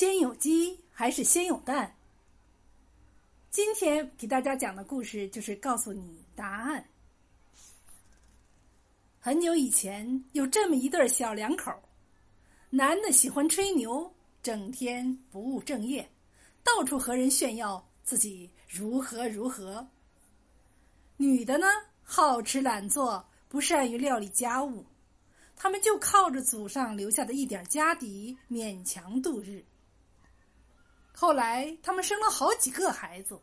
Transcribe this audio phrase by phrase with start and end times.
[0.00, 1.94] 先有鸡还是先有蛋？
[3.50, 6.82] 今天给大家讲的故事就是告诉你答案。
[9.18, 11.70] 很久以前，有这么一对小两口，
[12.70, 14.10] 男的喜欢吹牛，
[14.42, 16.10] 整天不务正业，
[16.64, 19.86] 到处和人炫耀自己如何如何；
[21.18, 21.66] 女的呢，
[22.02, 24.82] 好吃懒做，不善于料理家务，
[25.54, 29.62] 他们就靠着祖上留下的一点家底勉强度日。
[31.12, 33.38] 后来，他们生了好几个孩子，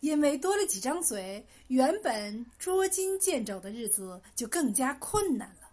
[0.00, 5.68] 因为多了几张嘴，原本捉襟见肘的日子就更加困难了。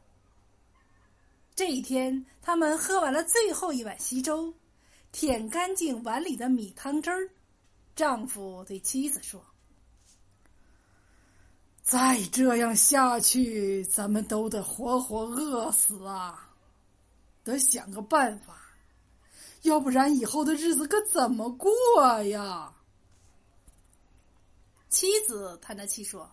[1.56, 4.54] 这一天，他们喝完了最后一碗稀粥，
[5.12, 7.30] 舔干净碗里的米汤汁儿，
[7.96, 9.46] 丈夫对妻子说
[11.84, 16.50] ：“再这样下去，咱们都得活活饿死啊！
[17.44, 18.62] 得想个办法。”
[19.66, 21.70] 要不然以后的日子可怎么过
[22.24, 22.72] 呀？
[24.90, 26.32] 妻子叹着气说：“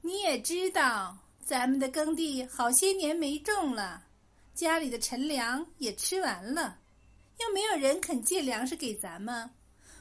[0.00, 4.04] 你也知道，咱们的耕地好些年没种了，
[4.54, 6.78] 家里的陈粮也吃完了，
[7.38, 9.50] 又没有人肯借粮食给咱们。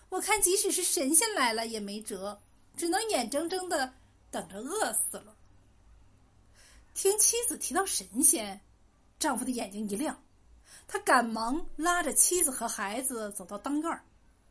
[0.07, 2.41] 我看，即使是神仙来了也没辙，
[2.77, 3.93] 只能眼睁睁的
[4.31, 5.35] 等着饿死了。”
[6.95, 8.61] 听妻子提到神仙，
[9.19, 10.17] 丈夫的眼睛一亮。
[10.87, 14.01] 他赶忙拉着妻子和孩子走到当院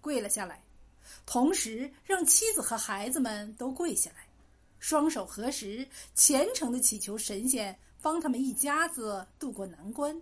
[0.00, 0.62] 跪了下来，
[1.26, 4.26] 同时让妻子和孩子们都跪下来，
[4.78, 10.18] 双手合十，虔诚的祈求神仙帮他们一家子渡过难关。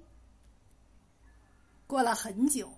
[1.87, 2.73] 过了很久，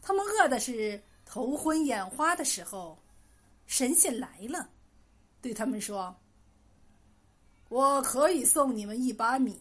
[0.00, 2.98] 他们饿的是头昏眼花的时候，
[3.66, 4.70] 神仙来了，
[5.42, 6.16] 对他们说
[7.68, 9.60] ：“我可以送你们一把米，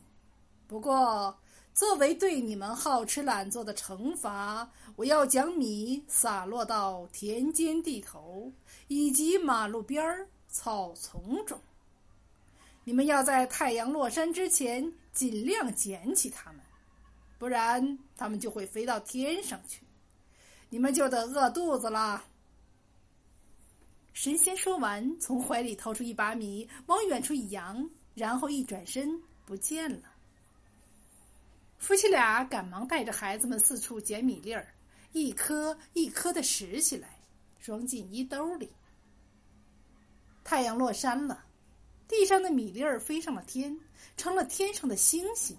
[0.67, 1.37] 不过……”
[1.77, 8.51] 作为对你们好吃懒做的惩罚，我要将米洒落到田间地头
[8.87, 11.61] 以及马路边儿草丛中。
[12.83, 16.61] 你们要在太阳落山之前尽量捡起它们，
[17.37, 19.83] 不然它们就会飞到天上去，
[20.71, 22.23] 你们就得饿肚子了。
[24.13, 30.16] 神仙说完，从怀里掏出一把米，往远处一扬，然后一转身不见了。
[31.77, 34.67] 夫妻俩赶忙带着孩子们四处捡米粒儿，
[35.13, 37.19] 一颗一颗的拾起来，
[37.61, 38.69] 装进衣兜里。
[40.43, 41.45] 太阳落山了，
[42.07, 43.79] 地上的米粒儿飞上了天，
[44.17, 45.57] 成了天上的星星。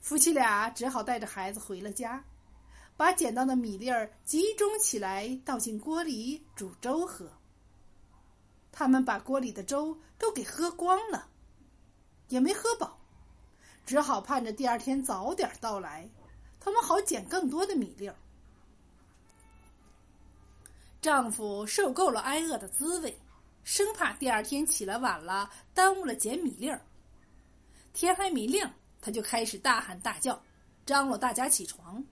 [0.00, 2.22] 夫妻俩只好带着孩子回了家，
[2.96, 7.30] 把捡到的米粒儿集中起来，倒进锅里煮粥喝。
[8.72, 11.28] 他们把锅里的粥都给喝光了，
[12.28, 12.98] 也没喝饱。
[13.86, 16.08] 只好盼着第二天早点到来，
[16.58, 18.16] 他们好捡更多的米粒儿。
[21.02, 23.14] 丈夫受够了挨饿的滋味，
[23.62, 26.80] 生怕第二天起来晚了耽误了捡米粒儿。
[27.92, 30.42] 天还没亮，他就开始大喊大叫，
[30.86, 32.02] 张罗大家起床。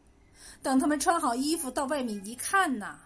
[0.60, 3.00] 等他们穿好衣服到外面一看呐，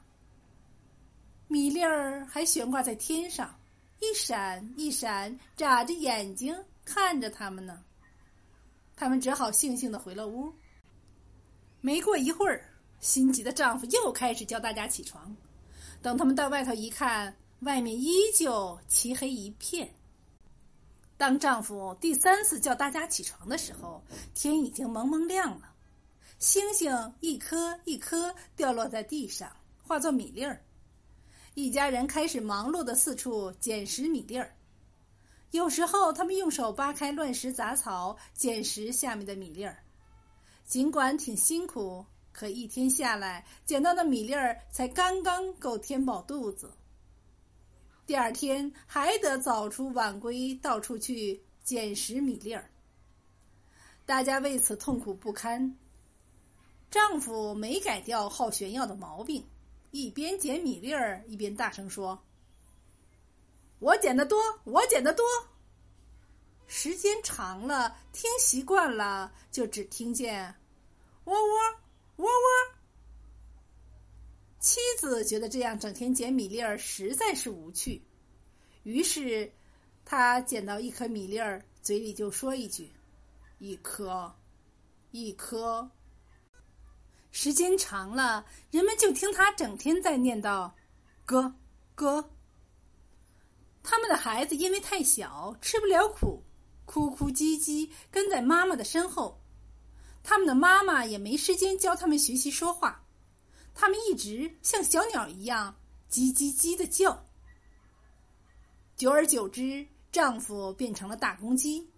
[1.47, 3.57] 米粒儿还悬挂在天上，
[4.01, 7.81] 一闪一闪，眨着眼睛看着他们呢。
[8.97, 10.51] 他们只好悻悻的回了屋。
[11.83, 12.65] 没过一会儿，
[12.99, 15.37] 心急的丈夫又开始叫大家起床。
[16.03, 19.89] 等他们到外头一看，外面依旧漆黑一片。
[21.19, 24.03] 当丈夫第三次叫大家起床的时候，
[24.35, 25.73] 天已经蒙蒙亮了，
[26.39, 30.61] 星星一颗一颗掉落在地上，化作米粒儿。
[31.55, 34.55] 一家人开始忙碌的四处捡拾米粒儿。
[35.57, 39.75] 有时候，他们用手扒开乱石杂草，捡拾下面的米粒儿。
[40.67, 46.71] 尽管挺辛苦，可一天下来，捡到的米粒儿才刚刚够填饱肚子。
[48.05, 52.71] 第二天还得早出晚归，到处去捡拾米粒儿。
[54.05, 55.75] 大家为此痛苦不堪。
[56.91, 59.43] 丈夫没改掉好炫耀的毛病，
[59.91, 62.26] 一边捡米粒儿，一边大声说。
[63.79, 65.25] 我捡的多，我捡的多。
[66.67, 70.53] 时间长了，听习惯了，就只听见
[71.25, 71.37] “喔喔
[72.17, 72.77] 喔喔”。
[74.59, 78.03] 妻子觉得这样整天捡米粒儿实在是无趣，
[78.83, 79.53] 于是
[80.05, 82.91] 她捡到一颗米粒儿，嘴里就说一句
[83.59, 84.35] ：“一颗，
[85.13, 85.89] 一颗。”
[87.31, 90.73] 时间长了，人们就听她整天在念叨
[91.25, 91.55] ：“哥，
[91.95, 92.31] 哥。”
[94.07, 96.41] 他的孩子因为太小，吃不了苦，
[96.85, 99.43] 哭哭唧唧跟在妈妈的身后。
[100.23, 103.05] 他们的妈妈也没时间教他们学习说话，
[103.75, 105.75] 他们一直像小鸟一样
[106.09, 107.21] 叽叽叽的叫。
[108.95, 111.91] 久而久之，丈夫变成了大公鸡，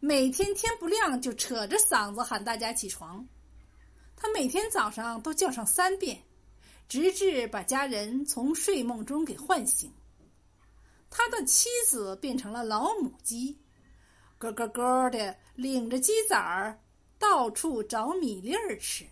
[0.00, 3.24] 每天天不亮就扯着嗓子喊大家起床。
[4.16, 6.20] 他每天早上都叫上三遍，
[6.88, 9.92] 直至把家人从睡梦中给唤醒。
[11.12, 13.56] 他的妻子变成了老母鸡，
[14.38, 16.80] 咯咯咯的领着鸡崽儿。
[17.18, 19.06] 到处找米粒儿吃。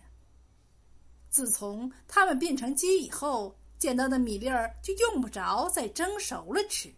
[1.29, 6.93] 自从他们变成鸡以后，捡到的米粒儿就用不着再蒸熟了吃，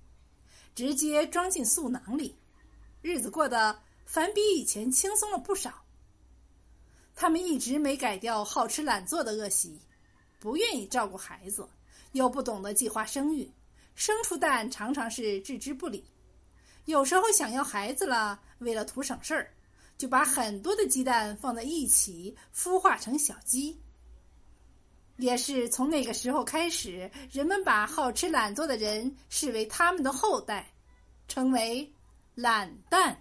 [0.73, 2.35] 直接装进素囊里，
[3.03, 5.83] 日子过得反比以前轻松了不少。
[7.13, 9.79] 他们一直没改掉好吃懒做的恶习，
[10.39, 11.69] 不愿意照顾孩子，
[12.13, 13.47] 又不懂得计划生育，
[13.95, 16.03] 生出蛋常常是置之不理。
[16.85, 19.53] 有时候想要孩子了，为了图省事儿。
[19.95, 23.79] 就把很多的鸡蛋放在一起孵化成小鸡。
[25.17, 30.73] 也是从那个时候开始，人们把好吃懒做的人视为他们的后代，
[31.27, 31.89] 称为
[32.35, 33.17] “懒蛋”。